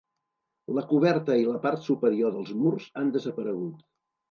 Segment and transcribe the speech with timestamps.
[0.77, 3.89] La coberta i la part superior dels murs han desaparegut.